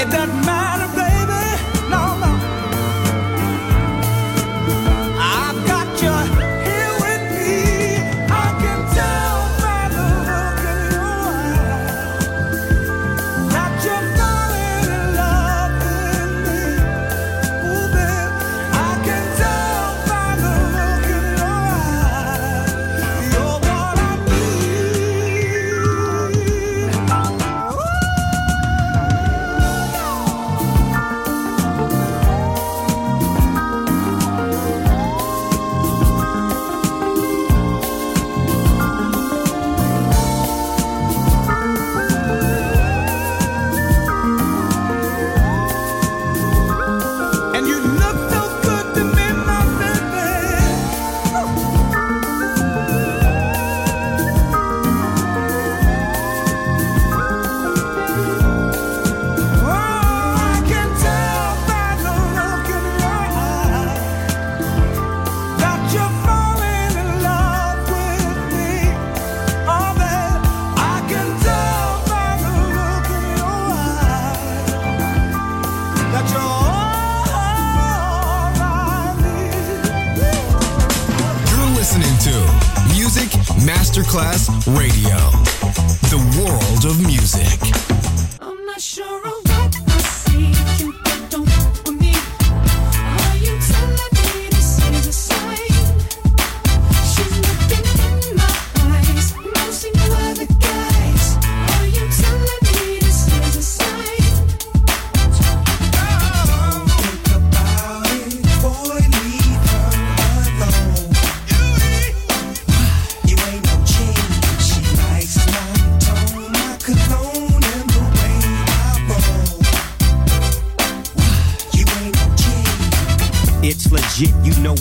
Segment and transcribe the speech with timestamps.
[0.00, 0.87] It doesn't matter.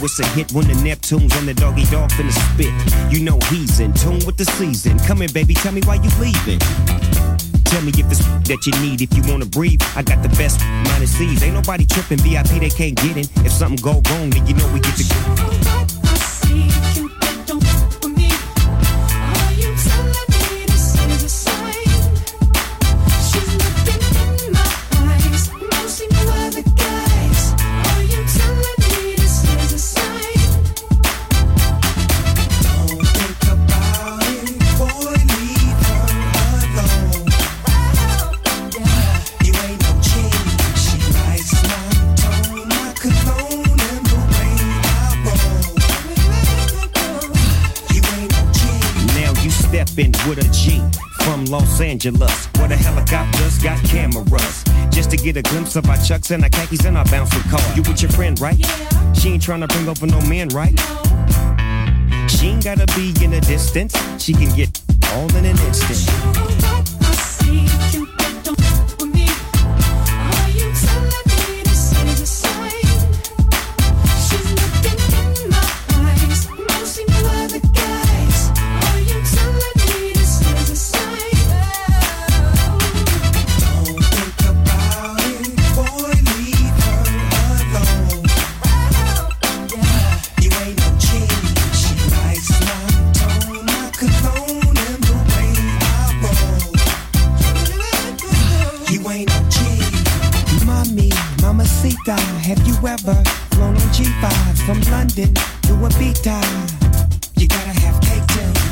[0.07, 2.71] It's a hit when the Neptunes and the Doggy Dogg finna spit.
[3.11, 4.97] You know he's in tune with the season.
[4.99, 6.59] Come in, baby, tell me why you leaving.
[7.65, 9.01] Tell me if it's that you need.
[9.01, 11.43] If you wanna breathe, I got the best minus C's.
[11.43, 13.27] Ain't nobody tripping VIP, they can't get in.
[13.45, 15.96] If something go wrong, then you know we get to.
[51.67, 54.63] Los Angeles, where the helicopters got cameras.
[54.89, 57.61] Just to get a glimpse of our chucks and our khakis and our bouncing car.
[57.75, 58.57] You with your friend, right?
[58.57, 59.13] Yeah.
[59.13, 60.73] She ain't trying to bring over no men, right?
[60.73, 62.27] No.
[62.27, 63.93] She ain't gotta be in the distance.
[64.17, 64.69] She can get
[65.13, 66.46] all in an instant.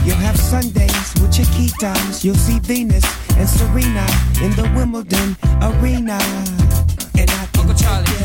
[0.05, 2.23] You'll have Sundays with your key times.
[2.23, 3.03] You'll see Venus
[3.37, 4.05] and Serena
[4.43, 6.19] in the Wimbledon arena.
[7.17, 8.24] And I Uncle Charlie,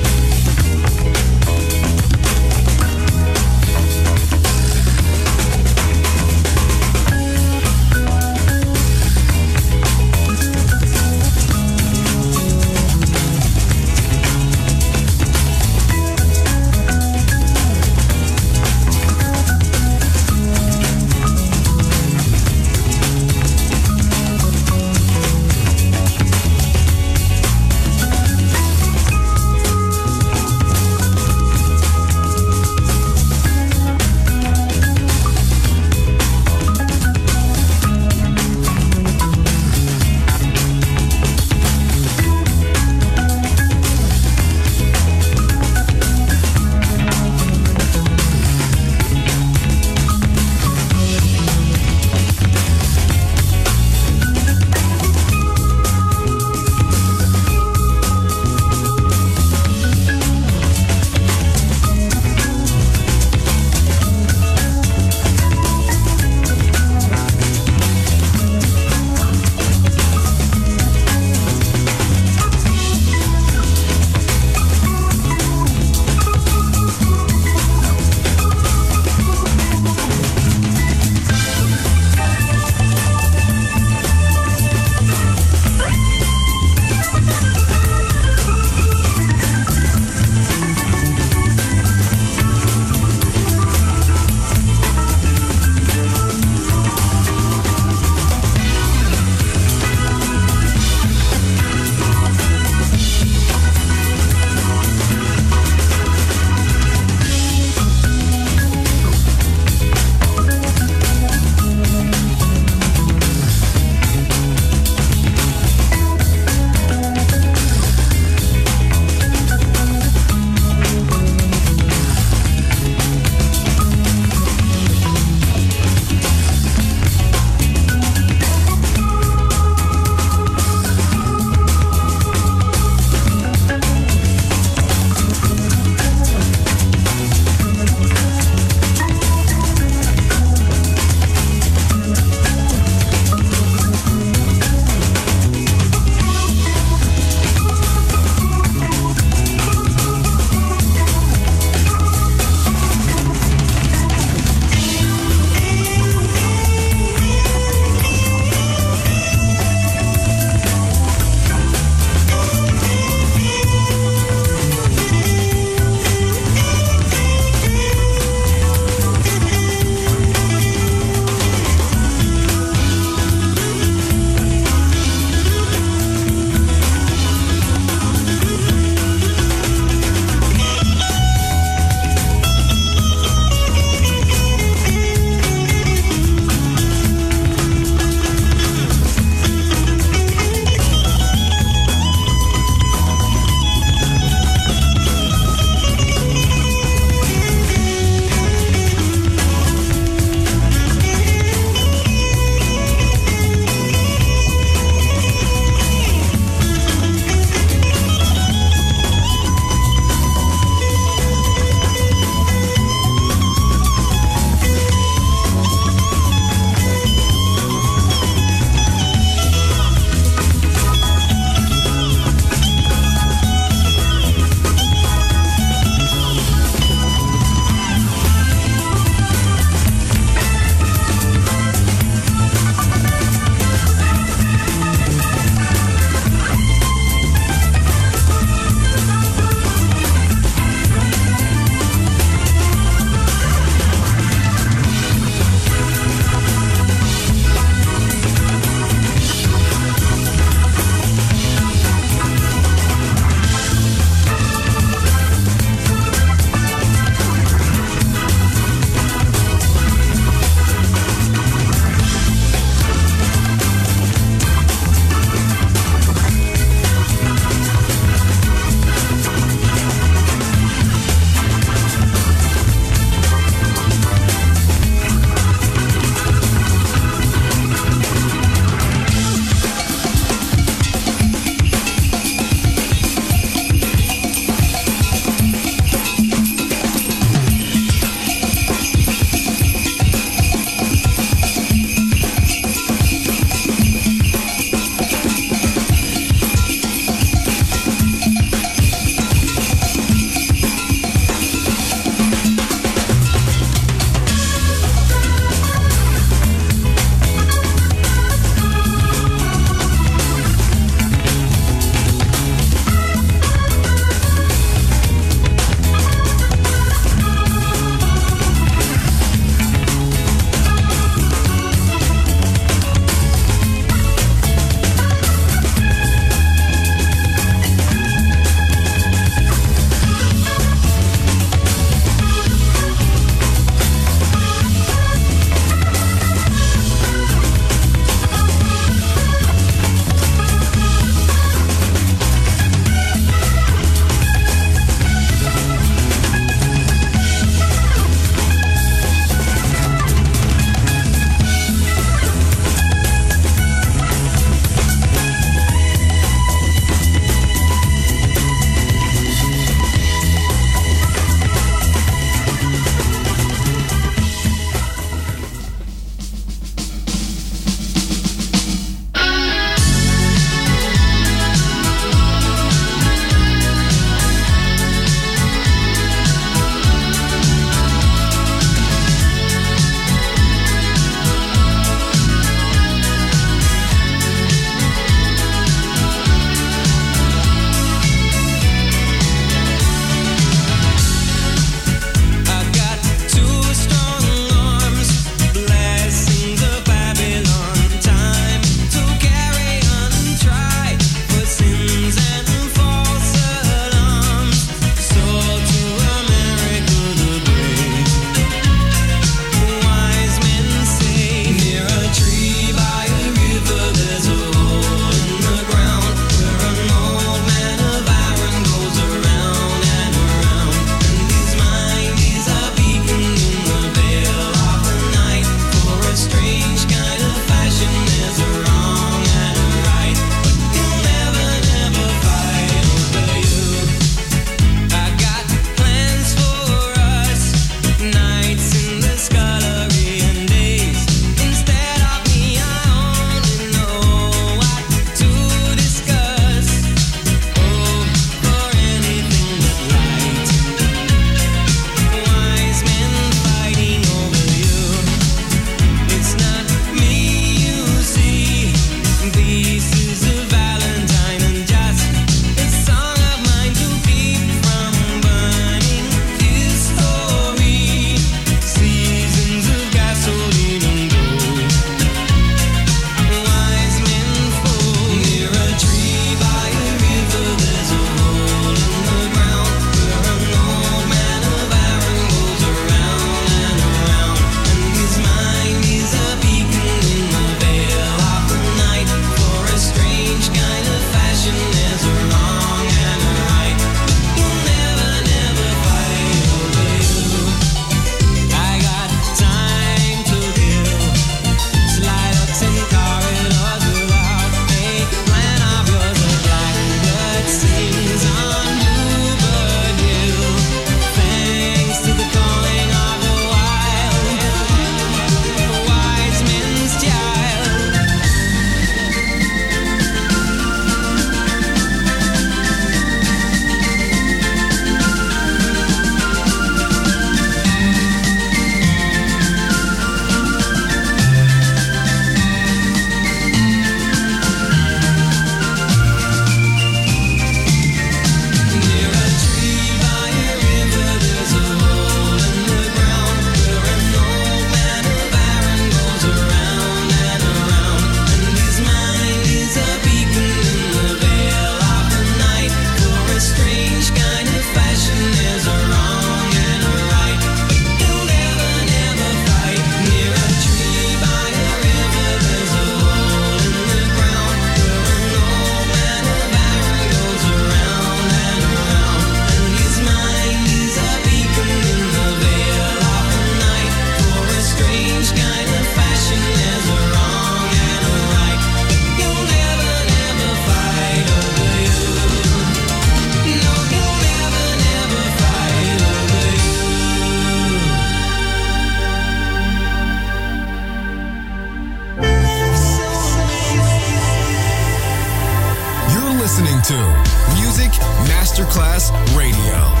[598.61, 600.00] Masterclass Radio.